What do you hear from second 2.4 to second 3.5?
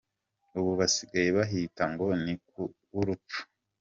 ‘ku w’urupfu’.